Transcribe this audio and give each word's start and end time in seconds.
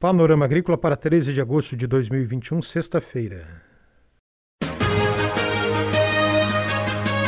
Panorama 0.00 0.46
Agrícola 0.46 0.78
para 0.78 0.96
13 0.96 1.34
de 1.34 1.42
agosto 1.42 1.76
de 1.76 1.86
2021, 1.86 2.62
sexta-feira. 2.62 3.44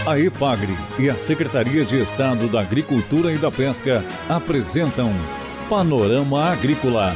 A 0.07 0.19
EPAGRE 0.19 0.73
e 0.99 1.11
a 1.11 1.19
Secretaria 1.19 1.85
de 1.85 2.01
Estado 2.01 2.49
da 2.49 2.63
Agricultura 2.63 3.31
e 3.31 3.37
da 3.37 3.51
Pesca 3.51 4.03
apresentam 4.27 5.11
Panorama 5.69 6.51
Agrícola, 6.51 7.15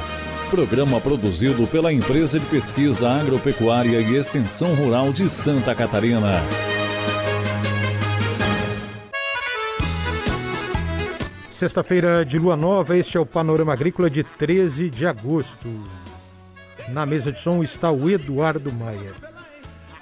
programa 0.50 1.00
produzido 1.00 1.66
pela 1.66 1.91
Empresa 1.91 2.38
de 2.38 2.45
Pesquisa 2.45 3.09
Agropecuária 3.09 3.98
e 3.98 4.14
Extensão 4.14 4.75
Rural 4.75 5.11
de 5.11 5.27
Santa 5.30 5.75
Catarina. 5.75 6.43
Sexta-feira 11.57 12.23
de 12.23 12.38
lua 12.38 12.54
nova, 12.54 12.98
este 12.98 13.16
é 13.16 13.20
o 13.20 13.25
Panorama 13.25 13.73
Agrícola 13.73 14.11
de 14.11 14.23
13 14.23 14.91
de 14.91 15.06
agosto. 15.06 15.66
Na 16.91 17.06
mesa 17.06 17.33
de 17.33 17.41
som 17.41 17.62
está 17.62 17.91
o 17.91 18.10
Eduardo 18.10 18.70
Maia. 18.70 19.14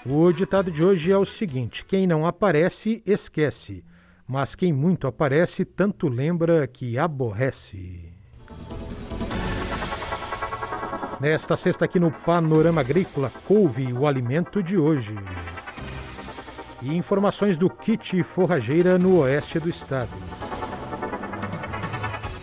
O 0.05 0.33
ditado 0.33 0.69
de 0.69 0.83
hoje 0.83 1.13
é 1.13 1.17
o 1.17 1.25
seguinte: 1.25 1.85
quem 1.85 2.09
não 2.09 2.27
aparece, 2.27 3.01
esquece, 3.07 3.85
mas 4.27 4.57
quem 4.57 4.73
muito 4.73 5.07
aparece, 5.07 5.65
tanto 5.65 6.09
lembra 6.09 6.67
que 6.67 6.99
aborrece. 6.99 8.13
Nesta 11.21 11.57
sexta, 11.57 11.85
aqui 11.85 12.01
no 12.01 12.11
Panorama 12.11 12.81
Agrícola, 12.81 13.31
couve 13.47 13.93
o 13.93 14.09
alimento 14.09 14.61
de 14.61 14.77
hoje. 14.77 15.15
E 16.83 16.97
informações 16.97 17.57
do 17.57 17.71
kit 17.71 18.25
forrageira 18.25 18.99
no 18.99 19.21
oeste 19.21 19.61
do 19.61 19.69
estado. 19.69 20.34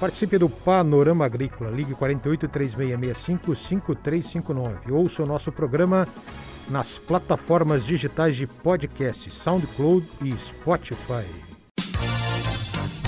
Participe 0.02 0.40
do 0.40 0.50
Panorama 0.50 1.26
Agrícola. 1.26 1.70
Ligue 1.70 1.94
48 1.94 2.48
3665 2.48 3.56
5359. 3.56 4.92
Ouça 4.92 5.22
o 5.22 5.28
nosso 5.28 5.52
programa 5.52 6.08
nas 6.72 6.98
plataformas 6.98 7.86
digitais 7.86 8.36
de 8.36 8.48
podcast 8.48 9.30
SoundCloud 9.30 10.04
e 10.24 10.36
Spotify. 10.38 11.24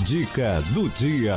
Dica 0.04 0.60
do 0.72 0.88
dia. 0.90 1.34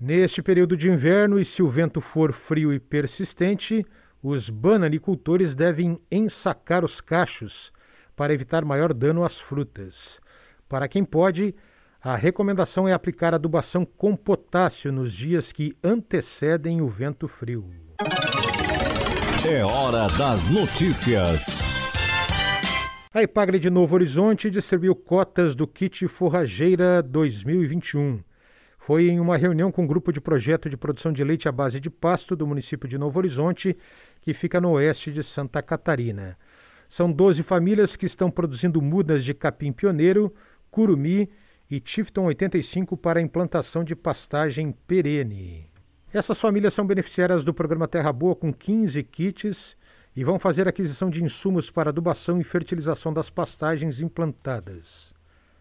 Neste 0.00 0.42
período 0.42 0.76
de 0.76 0.90
inverno, 0.90 1.38
e 1.38 1.44
se 1.44 1.62
o 1.62 1.68
vento 1.68 2.00
for 2.00 2.32
frio 2.32 2.72
e 2.72 2.80
persistente, 2.80 3.86
os 4.20 4.50
bananicultores 4.50 5.54
devem 5.54 6.00
ensacar 6.10 6.84
os 6.84 7.00
cachos 7.00 7.72
para 8.16 8.34
evitar 8.34 8.64
maior 8.64 8.92
dano 8.92 9.22
às 9.22 9.40
frutas. 9.40 10.18
Para 10.68 10.88
quem 10.88 11.04
pode, 11.04 11.54
a 12.02 12.16
recomendação 12.16 12.88
é 12.88 12.92
aplicar 12.92 13.32
adubação 13.32 13.84
com 13.84 14.16
potássio 14.16 14.90
nos 14.90 15.12
dias 15.12 15.52
que 15.52 15.72
antecedem 15.84 16.80
o 16.80 16.88
vento 16.88 17.28
frio. 17.28 17.70
É 19.48 19.64
hora 19.64 20.08
das 20.18 20.46
notícias. 20.46 21.46
A 23.14 23.22
Ipagre 23.22 23.60
de 23.60 23.70
Novo 23.70 23.94
Horizonte 23.94 24.50
distribuiu 24.50 24.96
cotas 24.96 25.54
do 25.54 25.64
kit 25.64 26.08
Forrageira 26.08 27.00
2021. 27.02 28.20
Foi 28.78 29.08
em 29.08 29.20
uma 29.20 29.36
reunião 29.36 29.70
com 29.70 29.82
o 29.82 29.84
um 29.84 29.88
grupo 29.88 30.12
de 30.12 30.20
projeto 30.20 30.68
de 30.68 30.76
produção 30.76 31.12
de 31.12 31.22
leite 31.22 31.48
à 31.48 31.52
base 31.52 31.78
de 31.78 31.88
pasto 31.88 32.34
do 32.34 32.48
município 32.48 32.88
de 32.88 32.98
Novo 32.98 33.20
Horizonte, 33.20 33.76
que 34.20 34.34
fica 34.34 34.60
no 34.60 34.72
oeste 34.72 35.12
de 35.12 35.22
Santa 35.22 35.62
Catarina. 35.62 36.36
São 36.88 37.12
12 37.12 37.44
famílias 37.44 37.94
que 37.94 38.06
estão 38.06 38.28
produzindo 38.28 38.82
mudas 38.82 39.22
de 39.24 39.32
capim 39.34 39.70
pioneiro, 39.70 40.34
curumi 40.68 41.30
e 41.72 41.80
Tifton 41.80 42.24
85 42.24 42.98
para 42.98 43.18
implantação 43.18 43.82
de 43.82 43.96
pastagem 43.96 44.72
perene. 44.86 45.70
Essas 46.12 46.38
famílias 46.38 46.74
são 46.74 46.86
beneficiárias 46.86 47.44
do 47.44 47.54
programa 47.54 47.88
Terra 47.88 48.12
Boa 48.12 48.36
com 48.36 48.52
15 48.52 49.02
kits 49.04 49.74
e 50.14 50.22
vão 50.22 50.38
fazer 50.38 50.68
aquisição 50.68 51.08
de 51.08 51.24
insumos 51.24 51.70
para 51.70 51.88
adubação 51.88 52.38
e 52.38 52.44
fertilização 52.44 53.10
das 53.10 53.30
pastagens 53.30 54.00
implantadas. 54.02 55.14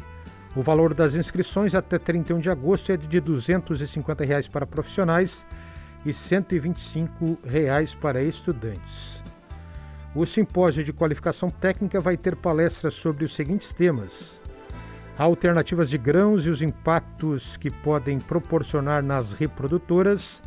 O 0.56 0.62
valor 0.62 0.94
das 0.94 1.16
inscrições 1.16 1.74
até 1.74 1.98
31 1.98 2.40
de 2.40 2.52
agosto 2.52 2.92
é 2.92 2.98
de 2.98 3.20
250 3.20 4.24
reais 4.24 4.48
para 4.48 4.68
profissionais 4.68 5.44
e 6.06 6.14
125 6.14 7.40
reais 7.44 7.96
para 7.96 8.22
estudantes. 8.22 9.20
O 10.14 10.24
simpósio 10.24 10.84
de 10.84 10.94
qualificação 10.94 11.50
técnica 11.50 12.00
vai 12.00 12.16
ter 12.16 12.36
palestras 12.36 12.94
sobre 12.94 13.26
os 13.26 13.34
seguintes 13.34 13.74
temas: 13.74 14.40
alternativas 15.18 15.90
de 15.90 15.98
grãos 15.98 16.46
e 16.46 16.52
os 16.52 16.62
impactos 16.62 17.58
que 17.58 17.72
podem 17.72 18.20
proporcionar 18.20 19.02
nas 19.02 19.34
reprodutoras 19.34 20.40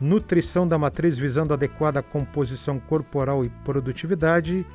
nutrição 0.00 0.66
da 0.66 0.76
matriz 0.78 1.16
visando 1.18 1.54
adequada 1.54 2.02
composição 2.02 2.78
corporal 2.78 3.44
e 3.44 3.48
produtividade, 3.64 4.66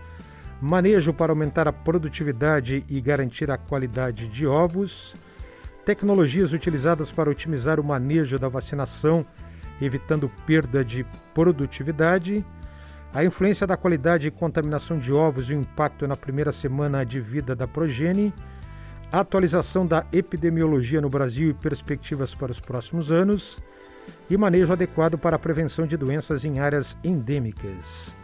manejo 0.61 1.13
para 1.13 1.31
aumentar 1.31 1.67
a 1.67 1.73
produtividade 1.73 2.83
e 2.89 3.01
garantir 3.01 3.51
a 3.51 3.57
qualidade 3.57 4.27
de 4.27 4.47
ovos, 4.47 5.15
tecnologias 5.85 6.53
utilizadas 6.53 7.11
para 7.11 7.29
otimizar 7.29 7.79
o 7.79 7.83
manejo 7.83 8.39
da 8.39 8.47
vacinação, 8.47 9.25
evitando 9.81 10.31
perda 10.45 10.83
de 10.83 11.05
produtividade, 11.33 12.45
a 13.13 13.23
influência 13.23 13.65
da 13.65 13.77
qualidade 13.77 14.27
e 14.27 14.31
contaminação 14.31 14.97
de 14.97 15.13
ovos 15.13 15.49
e 15.49 15.53
o 15.53 15.59
impacto 15.59 16.07
na 16.07 16.15
primeira 16.15 16.51
semana 16.51 17.05
de 17.05 17.19
vida 17.21 17.55
da 17.55 17.67
progenie, 17.67 18.33
atualização 19.11 19.85
da 19.85 20.05
epidemiologia 20.11 20.99
no 20.99 21.09
Brasil 21.09 21.49
e 21.49 21.53
perspectivas 21.53 22.35
para 22.35 22.51
os 22.51 22.59
próximos 22.59 23.11
anos, 23.11 23.57
e 24.29 24.37
manejo 24.37 24.73
adequado 24.73 25.17
para 25.17 25.35
a 25.35 25.39
prevenção 25.39 25.85
de 25.85 25.95
doenças 25.97 26.43
em 26.45 26.59
áreas 26.59 26.97
endêmicas. 27.03 28.15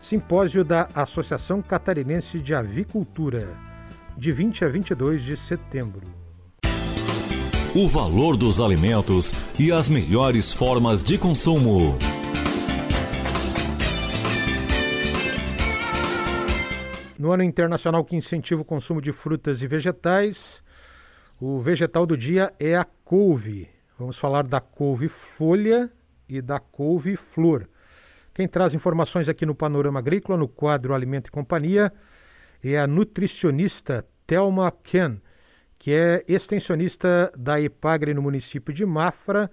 Simpósio 0.00 0.64
da 0.64 0.88
Associação 0.94 1.60
Catarinense 1.60 2.40
de 2.40 2.54
Avicultura, 2.54 3.48
de 4.16 4.32
20 4.32 4.64
a 4.64 4.68
22 4.68 5.22
de 5.22 5.36
setembro. 5.36 6.06
O 7.74 7.88
valor 7.88 8.36
dos 8.36 8.60
alimentos 8.60 9.32
e 9.58 9.70
as 9.70 9.88
melhores 9.88 10.52
formas 10.52 11.02
de 11.02 11.18
consumo. 11.18 11.98
No 17.18 17.32
ano 17.32 17.42
internacional 17.42 18.04
que 18.04 18.16
incentiva 18.16 18.62
o 18.62 18.64
consumo 18.64 19.02
de 19.02 19.12
frutas 19.12 19.60
e 19.60 19.66
vegetais, 19.66 20.62
o 21.40 21.60
vegetal 21.60 22.06
do 22.06 22.16
dia 22.16 22.52
é 22.58 22.76
a 22.76 22.86
couve. 23.04 23.68
Vamos 23.98 24.16
falar 24.16 24.44
da 24.44 24.60
couve-folha 24.60 25.90
e 26.28 26.40
da 26.40 26.60
couve-flor. 26.60 27.68
Quem 28.32 28.46
traz 28.46 28.72
informações 28.72 29.28
aqui 29.28 29.44
no 29.44 29.56
Panorama 29.56 29.98
Agrícola, 29.98 30.38
no 30.38 30.46
quadro 30.46 30.94
Alimento 30.94 31.26
e 31.26 31.32
Companhia, 31.32 31.92
é 32.62 32.78
a 32.78 32.86
nutricionista 32.86 34.06
Thelma 34.24 34.70
Ken, 34.84 35.20
que 35.76 35.92
é 35.92 36.24
extensionista 36.28 37.32
da 37.36 37.60
EPAGRE 37.60 38.14
no 38.14 38.22
município 38.22 38.72
de 38.72 38.86
Mafra 38.86 39.50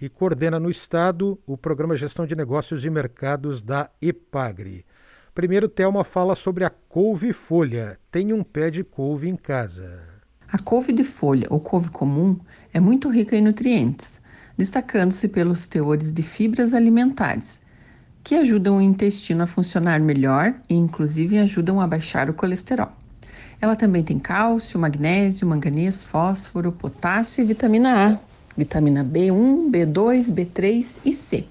e 0.00 0.08
coordena 0.08 0.60
no 0.60 0.70
estado 0.70 1.36
o 1.44 1.58
programa 1.58 1.96
Gestão 1.96 2.24
de 2.24 2.36
Negócios 2.36 2.84
e 2.84 2.90
Mercados 2.90 3.60
da 3.60 3.90
EPAGRE. 4.00 4.86
Primeiro, 5.34 5.68
Thelma 5.68 6.04
fala 6.04 6.36
sobre 6.36 6.62
a 6.62 6.70
couve-folha. 6.70 7.98
Tem 8.08 8.32
um 8.32 8.44
pé 8.44 8.70
de 8.70 8.84
couve 8.84 9.28
em 9.28 9.34
casa. 9.34 10.19
A 10.52 10.58
couve 10.58 10.92
de 10.92 11.04
folha 11.04 11.46
ou 11.48 11.60
couve 11.60 11.90
comum 11.90 12.36
é 12.74 12.80
muito 12.80 13.08
rica 13.08 13.36
em 13.36 13.40
nutrientes, 13.40 14.18
destacando-se 14.58 15.28
pelos 15.28 15.68
teores 15.68 16.10
de 16.10 16.24
fibras 16.24 16.74
alimentares, 16.74 17.60
que 18.24 18.34
ajudam 18.34 18.78
o 18.78 18.80
intestino 18.80 19.44
a 19.44 19.46
funcionar 19.46 20.00
melhor 20.00 20.52
e, 20.68 20.74
inclusive, 20.74 21.38
ajudam 21.38 21.80
a 21.80 21.86
baixar 21.86 22.28
o 22.28 22.34
colesterol. 22.34 22.90
Ela 23.60 23.76
também 23.76 24.02
tem 24.02 24.18
cálcio, 24.18 24.80
magnésio, 24.80 25.46
manganês, 25.46 26.02
fósforo, 26.02 26.72
potássio 26.72 27.42
e 27.42 27.46
vitamina 27.46 28.08
A, 28.08 28.18
vitamina 28.56 29.04
B1, 29.04 29.70
B2, 29.70 30.32
B3 30.34 30.98
e 31.04 31.12
C. 31.12 31.44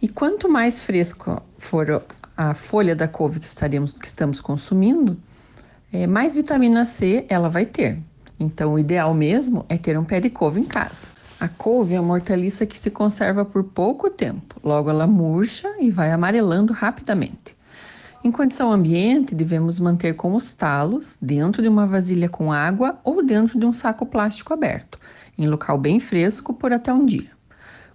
E 0.00 0.08
quanto 0.08 0.48
mais 0.48 0.80
fresco 0.80 1.42
for 1.58 2.02
a 2.34 2.54
folha 2.54 2.96
da 2.96 3.06
couve 3.06 3.38
que, 3.38 3.46
estaremos, 3.46 3.98
que 3.98 4.06
estamos 4.06 4.40
consumindo, 4.40 5.14
é, 5.92 6.06
mais 6.06 6.34
vitamina 6.34 6.86
C 6.86 7.26
ela 7.28 7.50
vai 7.50 7.66
ter. 7.66 7.98
Então, 8.38 8.74
o 8.74 8.78
ideal 8.78 9.14
mesmo 9.14 9.64
é 9.68 9.76
ter 9.76 9.98
um 9.98 10.04
pé 10.04 10.20
de 10.20 10.30
couve 10.30 10.60
em 10.60 10.64
casa. 10.64 11.14
A 11.40 11.48
couve 11.48 11.94
é 11.94 12.00
uma 12.00 12.14
hortaliça 12.14 12.64
que 12.64 12.78
se 12.78 12.90
conserva 12.90 13.44
por 13.44 13.64
pouco 13.64 14.08
tempo, 14.08 14.56
logo 14.62 14.88
ela 14.88 15.06
murcha 15.06 15.68
e 15.80 15.90
vai 15.90 16.12
amarelando 16.12 16.72
rapidamente. 16.72 17.54
Em 18.22 18.30
condição 18.30 18.72
ambiente, 18.72 19.34
devemos 19.34 19.78
manter 19.78 20.14
com 20.14 20.34
os 20.34 20.52
talos 20.52 21.18
dentro 21.20 21.60
de 21.60 21.68
uma 21.68 21.86
vasilha 21.86 22.28
com 22.28 22.50
água 22.50 22.98
ou 23.04 23.22
dentro 23.22 23.58
de 23.58 23.66
um 23.66 23.72
saco 23.72 24.06
plástico 24.06 24.54
aberto, 24.54 24.98
em 25.36 25.46
local 25.46 25.76
bem 25.76 26.00
fresco 26.00 26.54
por 26.54 26.72
até 26.72 26.92
um 26.92 27.04
dia. 27.04 27.30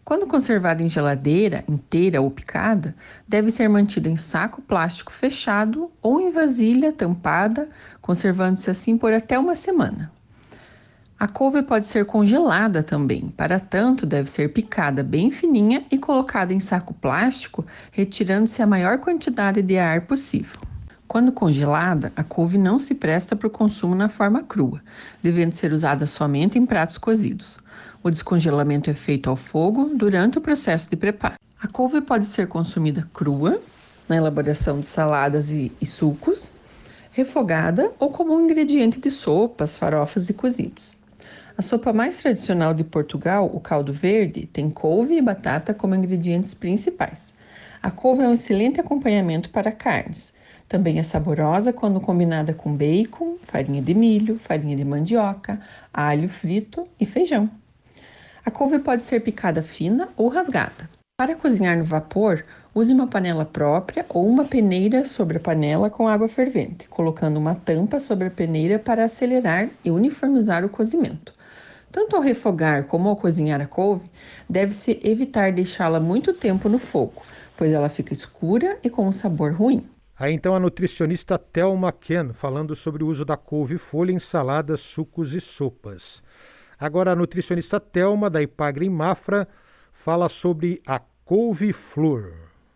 Quando 0.06 0.28
conservada 0.28 0.84
em 0.84 0.90
geladeira, 0.90 1.64
inteira 1.68 2.22
ou 2.22 2.30
picada, 2.30 2.96
deve 3.28 3.52
ser 3.52 3.68
mantida 3.68 4.10
em 4.10 4.18
saco 4.18 4.62
plástico 4.62 5.12
fechado 5.12 5.92
ou 6.02 6.20
em 6.20 6.32
vasilha 6.32 6.92
tampada, 6.92 7.70
conservando-se 8.02 8.70
assim 8.70 8.98
por 8.98 9.14
até 9.14 9.38
uma 9.38 9.56
semana. 9.56 10.12
A 11.20 11.28
couve 11.28 11.62
pode 11.62 11.86
ser 11.86 12.06
congelada 12.06 12.82
também, 12.82 13.28
para 13.36 13.60
tanto, 13.60 14.06
deve 14.06 14.32
ser 14.32 14.54
picada 14.54 15.04
bem 15.04 15.30
fininha 15.30 15.84
e 15.92 15.98
colocada 15.98 16.54
em 16.54 16.62
saco 16.62 16.94
plástico, 16.94 17.66
retirando-se 17.92 18.62
a 18.62 18.66
maior 18.66 19.00
quantidade 19.00 19.62
de 19.62 19.78
ar 19.78 20.08
possível. 20.08 20.62
Quando 21.10 21.34
congelada, 21.34 22.14
a 22.16 22.24
couve 22.24 22.58
não 22.58 22.80
se 22.80 22.96
presta 22.96 23.36
para 23.36 23.48
o 23.48 23.52
consumo 23.52 23.94
na 23.96 24.08
forma 24.08 24.44
crua, 24.44 24.80
devendo 25.22 25.56
ser 25.56 25.74
usada 25.74 26.08
somente 26.08 26.58
em 26.58 26.66
pratos 26.66 26.98
cozidos. 26.98 27.58
O 28.02 28.10
descongelamento 28.10 28.90
é 28.90 28.94
feito 28.94 29.30
ao 29.30 29.36
fogo 29.36 29.92
durante 29.94 30.38
o 30.38 30.42
processo 30.42 30.90
de 30.90 30.96
preparo. 30.96 31.36
A 31.62 31.68
couve 31.68 32.00
pode 32.00 32.28
ser 32.28 32.48
consumida 32.48 33.06
crua, 33.14 33.60
na 34.08 34.16
elaboração 34.16 34.80
de 34.80 34.86
saladas 34.86 35.52
e, 35.52 35.70
e 35.82 35.86
sucos, 35.86 36.54
refogada 37.12 37.92
ou 38.00 38.10
como 38.10 38.34
um 38.34 38.46
ingrediente 38.46 39.02
de 39.02 39.12
sopas, 39.12 39.78
farofas 39.78 40.30
e 40.30 40.34
cozidos. 40.34 40.98
A 41.60 41.62
sopa 41.62 41.92
mais 41.92 42.18
tradicional 42.18 42.74
de 42.74 42.86
Portugal, 42.86 43.52
o 43.54 43.60
caldo 43.60 43.92
verde, 43.92 44.46
tem 44.46 44.70
couve 44.70 45.18
e 45.18 45.22
batata 45.22 45.74
como 45.74 45.94
ingredientes 45.94 46.54
principais. 46.54 47.34
A 47.84 47.92
couve 47.92 48.24
é 48.24 48.28
um 48.30 48.34
excelente 48.34 48.80
acompanhamento 48.80 49.50
para 49.50 49.70
carnes. 49.70 50.34
Também 50.70 51.00
é 51.00 51.04
saborosa 51.04 51.74
quando 51.74 52.00
combinada 52.00 52.54
com 52.54 52.74
bacon, 52.74 53.36
farinha 53.42 53.82
de 53.82 53.94
milho, 53.94 54.40
farinha 54.40 54.74
de 54.74 54.86
mandioca, 54.86 55.60
alho 55.94 56.30
frito 56.30 56.86
e 56.98 57.06
feijão. 57.06 57.50
A 58.46 58.50
couve 58.50 58.80
pode 58.80 59.04
ser 59.04 59.20
picada 59.20 59.62
fina 59.62 60.08
ou 60.16 60.30
rasgada. 60.30 60.90
Para 61.20 61.36
cozinhar 61.36 61.78
no 61.78 61.84
vapor, 61.84 62.42
use 62.74 62.94
uma 62.94 63.08
panela 63.08 63.44
própria 63.44 64.06
ou 64.08 64.26
uma 64.26 64.46
peneira 64.46 65.04
sobre 65.04 65.36
a 65.36 65.42
panela 65.42 65.90
com 65.90 66.08
água 66.08 66.30
fervente, 66.30 66.88
colocando 66.88 67.36
uma 67.36 67.54
tampa 67.54 68.00
sobre 68.00 68.28
a 68.28 68.32
peneira 68.32 68.80
para 68.80 69.04
acelerar 69.04 69.68
e 69.84 69.92
uniformizar 69.92 70.64
o 70.64 70.70
cozimento. 70.70 71.38
Tanto 71.92 72.16
ao 72.16 72.22
refogar 72.22 72.86
como 72.86 73.10
ao 73.10 73.16
cozinhar 73.16 73.60
a 73.62 73.68
couve, 73.68 74.10
deve-se 74.48 75.00
evitar 75.04 75.52
deixá-la 75.52 76.00
muito 76.00 76.34
tempo 76.34 76.70
no 76.70 76.78
fogo, 76.78 77.22
pois 77.58 77.72
ela 77.72 77.90
fica 77.90 78.14
escura 78.14 78.78
e 78.84 78.90
com 78.90 79.08
um 79.08 79.12
sabor 79.12 79.54
ruim. 79.54 79.88
Aí 80.18 80.34
então 80.34 80.54
a 80.54 80.60
nutricionista 80.60 81.38
Thelma 81.38 81.92
Ken 81.92 82.34
falando 82.34 82.76
sobre 82.76 83.04
o 83.04 83.08
uso 83.08 83.24
da 83.24 83.38
couve-folha 83.38 84.12
em 84.12 84.20
saladas, 84.20 84.82
sucos 84.82 85.34
e 85.34 85.40
sopas. 85.40 86.22
Agora 86.78 87.12
a 87.12 87.16
nutricionista 87.16 87.80
Thelma 87.80 88.30
da 88.30 88.42
Ipagre 88.42 88.86
em 88.86 88.90
Mafra 88.90 89.48
fala 89.92 90.30
sobre 90.30 90.82
a 90.86 91.00
couve-flor. 91.26 92.34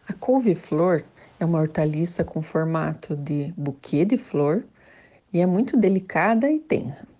A 0.07 0.13
couve-flor 0.13 1.03
é 1.39 1.45
uma 1.45 1.59
hortaliça 1.59 2.23
com 2.23 2.41
formato 2.41 3.15
de 3.15 3.53
buquê 3.57 4.05
de 4.05 4.17
flor 4.17 4.63
e 5.31 5.39
é 5.39 5.45
muito 5.45 5.77
delicada 5.77 6.49
e 6.49 6.59
tenra. 6.59 7.12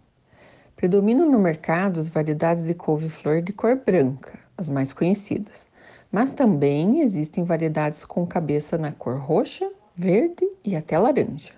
Predominam 0.83 1.31
no 1.31 1.39
mercado 1.39 1.97
as 1.97 2.09
variedades 2.09 2.65
de 2.65 2.73
couve-flor 2.73 3.41
de 3.41 3.53
cor 3.53 3.73
branca, 3.73 4.37
as 4.57 4.67
mais 4.67 4.91
conhecidas, 4.91 5.65
mas 6.11 6.33
também 6.33 6.99
existem 6.99 7.45
variedades 7.45 8.03
com 8.03 8.27
cabeça 8.27 8.77
na 8.77 8.91
cor 8.91 9.17
roxa, 9.17 9.71
verde 9.95 10.45
e 10.61 10.75
até 10.75 10.99
laranja. 10.99 11.53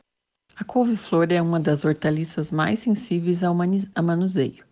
A 0.56 0.64
couve-flor 0.64 1.32
é 1.32 1.42
uma 1.42 1.60
das 1.60 1.84
hortaliças 1.84 2.52
mais 2.52 2.78
sensíveis 2.78 3.44
ao 3.44 3.56
manuseio. 3.56 4.64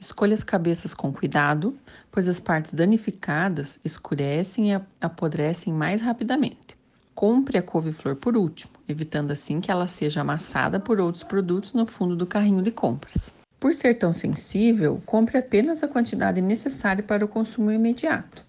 Escolha 0.00 0.32
as 0.32 0.42
cabeças 0.42 0.94
com 0.94 1.12
cuidado, 1.12 1.76
pois 2.10 2.30
as 2.30 2.40
partes 2.40 2.72
danificadas 2.72 3.78
escurecem 3.84 4.72
e 4.72 4.80
apodrecem 5.02 5.70
mais 5.70 6.00
rapidamente. 6.00 6.74
Compre 7.14 7.58
a 7.58 7.62
couve-flor 7.62 8.16
por 8.16 8.38
último, 8.38 8.72
evitando 8.88 9.32
assim 9.32 9.60
que 9.60 9.70
ela 9.70 9.86
seja 9.86 10.22
amassada 10.22 10.80
por 10.80 10.98
outros 10.98 11.24
produtos 11.24 11.74
no 11.74 11.84
fundo 11.84 12.16
do 12.16 12.26
carrinho 12.26 12.62
de 12.62 12.70
compras. 12.70 13.36
Por 13.60 13.74
ser 13.74 13.94
tão 13.94 14.12
sensível, 14.12 15.02
compre 15.04 15.36
apenas 15.36 15.82
a 15.82 15.88
quantidade 15.88 16.40
necessária 16.40 17.02
para 17.02 17.24
o 17.24 17.28
consumo 17.28 17.72
imediato. 17.72 18.46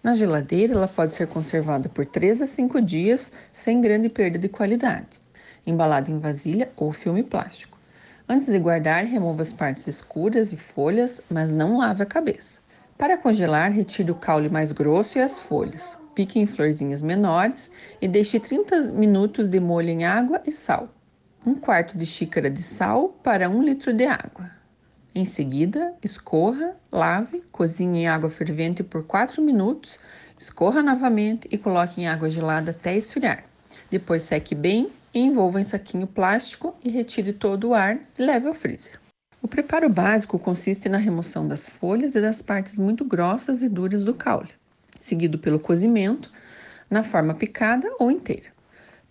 Na 0.00 0.14
geladeira, 0.14 0.72
ela 0.72 0.86
pode 0.86 1.14
ser 1.14 1.26
conservada 1.26 1.88
por 1.88 2.06
3 2.06 2.42
a 2.42 2.46
5 2.46 2.80
dias 2.80 3.32
sem 3.52 3.80
grande 3.80 4.08
perda 4.08 4.38
de 4.38 4.48
qualidade, 4.48 5.20
embalada 5.66 6.12
em 6.12 6.18
vasilha 6.20 6.70
ou 6.76 6.92
filme 6.92 7.24
plástico. 7.24 7.76
Antes 8.28 8.52
de 8.52 8.58
guardar, 8.60 9.04
remova 9.04 9.42
as 9.42 9.52
partes 9.52 9.88
escuras 9.88 10.52
e 10.52 10.56
folhas, 10.56 11.20
mas 11.28 11.50
não 11.50 11.78
lave 11.78 12.04
a 12.04 12.06
cabeça. 12.06 12.60
Para 12.96 13.18
congelar, 13.18 13.72
retire 13.72 14.12
o 14.12 14.14
caule 14.14 14.48
mais 14.48 14.70
grosso 14.70 15.18
e 15.18 15.20
as 15.20 15.40
folhas. 15.40 15.98
Pique 16.14 16.38
em 16.38 16.46
florzinhas 16.46 17.02
menores 17.02 17.68
e 18.00 18.06
deixe 18.06 18.38
30 18.38 18.92
minutos 18.92 19.48
de 19.48 19.58
molho 19.58 19.88
em 19.88 20.04
água 20.04 20.40
e 20.46 20.52
sal 20.52 20.88
um 21.44 21.54
quarto 21.54 21.96
de 21.96 22.06
xícara 22.06 22.48
de 22.48 22.62
sal 22.62 23.08
para 23.22 23.50
um 23.50 23.62
litro 23.62 23.92
de 23.92 24.06
água. 24.06 24.50
Em 25.14 25.26
seguida, 25.26 25.92
escorra, 26.02 26.74
lave, 26.90 27.42
cozinhe 27.52 28.00
em 28.00 28.08
água 28.08 28.30
fervente 28.30 28.82
por 28.82 29.04
4 29.04 29.42
minutos, 29.42 29.98
escorra 30.38 30.82
novamente 30.82 31.46
e 31.50 31.58
coloque 31.58 32.00
em 32.00 32.08
água 32.08 32.30
gelada 32.30 32.70
até 32.70 32.96
esfriar. 32.96 33.44
Depois 33.90 34.22
seque 34.22 34.54
bem, 34.54 34.88
envolva 35.12 35.60
em 35.60 35.64
saquinho 35.64 36.06
plástico 36.06 36.74
e 36.82 36.88
retire 36.88 37.32
todo 37.32 37.68
o 37.68 37.74
ar 37.74 37.98
e 38.18 38.22
leve 38.22 38.46
ao 38.46 38.54
freezer. 38.54 38.98
O 39.42 39.48
preparo 39.48 39.88
básico 39.88 40.38
consiste 40.38 40.88
na 40.88 40.98
remoção 40.98 41.46
das 41.46 41.68
folhas 41.68 42.14
e 42.14 42.20
das 42.20 42.40
partes 42.40 42.78
muito 42.78 43.04
grossas 43.04 43.62
e 43.62 43.68
duras 43.68 44.04
do 44.04 44.14
caule, 44.14 44.50
seguido 44.96 45.38
pelo 45.38 45.58
cozimento 45.58 46.30
na 46.88 47.02
forma 47.02 47.34
picada 47.34 47.92
ou 47.98 48.10
inteira. 48.10 48.51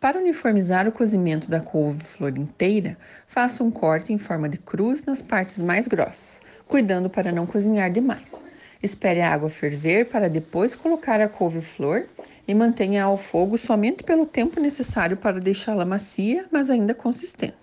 Para 0.02 0.18
uniformizar 0.18 0.88
o 0.88 0.92
cozimento 0.92 1.48
da 1.48 1.60
couve-flor 1.60 2.36
inteira, 2.36 2.98
faça 3.28 3.64
um 3.64 3.70
corte 3.70 4.12
em 4.12 4.18
forma 4.18 4.50
de 4.50 4.58
cruz 4.58 5.06
nas 5.06 5.22
partes 5.22 5.62
mais 5.62 5.88
grossas, 5.88 6.42
cuidando 6.68 7.08
para 7.08 7.32
não 7.32 7.46
cozinhar 7.46 7.92
demais. 7.92 8.44
Espere 8.82 9.22
a 9.22 9.32
água 9.32 9.48
ferver 9.48 10.10
para 10.10 10.28
depois 10.28 10.74
colocar 10.74 11.22
a 11.22 11.30
couve-flor 11.30 12.08
e 12.48 12.56
mantenha 12.56 13.04
ao 13.04 13.16
fogo 13.16 13.60
somente 13.60 14.04
pelo 14.04 14.26
tempo 14.26 14.60
necessário 14.60 15.18
para 15.18 15.40
deixá-la 15.40 15.86
macia, 15.86 16.48
mas 16.52 16.72
ainda 16.72 16.96
consistente. 16.96 17.54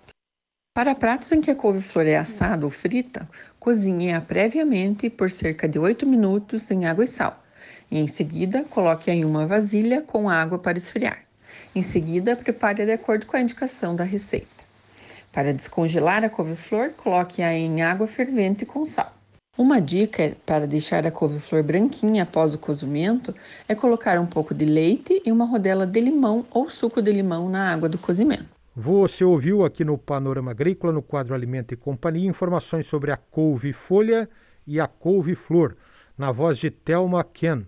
Para 0.73 0.95
pratos 0.95 1.29
em 1.33 1.41
que 1.41 1.51
a 1.51 1.55
couve-flor 1.55 2.07
é 2.07 2.15
assada 2.15 2.65
ou 2.65 2.71
frita, 2.71 3.27
cozinhe-a 3.59 4.21
previamente 4.21 5.09
por 5.09 5.29
cerca 5.29 5.67
de 5.67 5.77
8 5.77 6.07
minutos 6.07 6.71
em 6.71 6.85
água 6.85 7.03
e 7.03 7.07
sal. 7.07 7.43
E 7.91 7.99
em 7.99 8.07
seguida, 8.07 8.63
coloque-a 8.63 9.13
em 9.13 9.25
uma 9.25 9.45
vasilha 9.45 10.01
com 10.01 10.29
água 10.29 10.57
para 10.57 10.77
esfriar. 10.77 11.28
Em 11.75 11.83
seguida, 11.83 12.35
prepare 12.35 12.85
de 12.85 12.91
acordo 12.91 13.25
com 13.25 13.37
a 13.37 13.41
indicação 13.41 13.95
da 13.95 14.03
receita. 14.03 14.47
Para 15.31 15.53
descongelar 15.53 16.23
a 16.23 16.29
couve-flor, 16.29 16.91
coloque-a 16.97 17.53
em 17.53 17.81
água 17.81 18.07
fervente 18.07 18.65
com 18.65 18.85
sal. 18.85 19.13
Uma 19.55 19.79
dica 19.79 20.35
para 20.45 20.65
deixar 20.65 21.05
a 21.05 21.11
couve-flor 21.11 21.61
branquinha 21.61 22.23
após 22.23 22.53
o 22.53 22.57
cozimento 22.57 23.35
é 23.67 23.75
colocar 23.75 24.17
um 24.19 24.25
pouco 24.25 24.53
de 24.53 24.65
leite 24.65 25.21
e 25.23 25.31
uma 25.31 25.45
rodela 25.45 25.85
de 25.85 25.99
limão 25.99 26.45
ou 26.49 26.69
suco 26.69 27.01
de 27.01 27.11
limão 27.11 27.49
na 27.49 27.71
água 27.71 27.89
do 27.89 27.97
cozimento. 27.97 28.45
Você 28.75 29.23
ouviu 29.23 29.65
aqui 29.65 29.83
no 29.83 29.97
Panorama 29.97 30.51
Agrícola, 30.51 30.93
no 30.93 31.01
quadro 31.01 31.35
Alimento 31.35 31.73
e 31.73 31.77
Companhia, 31.77 32.29
informações 32.29 32.87
sobre 32.87 33.11
a 33.11 33.17
couve-folha 33.17 34.29
e 34.65 34.79
a 34.79 34.87
couve-flor, 34.87 35.75
na 36.17 36.31
voz 36.31 36.57
de 36.57 36.71
Thelma 36.71 37.23
Ken 37.23 37.63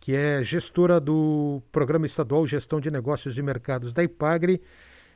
que 0.00 0.14
é 0.16 0.42
gestora 0.42 0.98
do 0.98 1.62
Programa 1.70 2.06
Estadual 2.06 2.46
Gestão 2.46 2.80
de 2.80 2.90
Negócios 2.90 3.36
e 3.36 3.42
Mercados 3.42 3.92
da 3.92 4.02
IPAGRE 4.02 4.60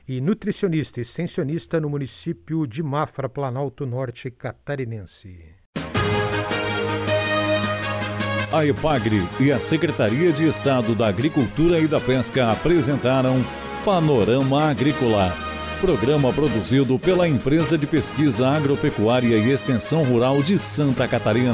e 0.07 0.21
nutricionista 0.21 1.01
extensionista 1.01 1.81
no 1.81 1.89
município 1.89 2.67
de 2.67 2.83
Mafra, 2.83 3.29
Planalto 3.29 3.87
Norte 3.87 4.31
Catarinense. 4.31 5.39
A 8.53 8.65
IPAGRE 8.65 9.27
e 9.41 9.51
a 9.51 9.59
Secretaria 9.59 10.33
de 10.33 10.47
Estado 10.47 10.95
da 10.95 11.09
Agricultura 11.09 11.81
e 11.81 11.89
da 11.89 12.01
Pesca 12.01 12.53
apresentaram 12.53 13.43
Panorama 13.85 14.71
Agrícola 14.71 15.33
Programa 15.85 16.33
produzido 16.33 16.99
pela 16.99 17.29
Empresa 17.29 17.77
de 17.77 17.87
Pesquisa 17.87 18.49
Agropecuária 18.49 19.37
e 19.37 19.51
Extensão 19.51 20.03
Rural 20.03 20.43
de 20.43 20.59
Santa 20.59 21.07
Catarina. 21.07 21.53